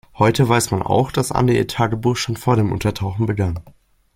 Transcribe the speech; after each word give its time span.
Heute 0.17 0.49
weiß 0.49 0.71
man 0.71 0.81
auch, 0.81 1.11
dass 1.11 1.31
Anne 1.31 1.53
ihr 1.55 1.67
Tagebuch 1.67 2.15
schon 2.15 2.35
vor 2.35 2.55
dem 2.55 2.71
Untertauchen 2.71 3.27
begann. 3.27 3.59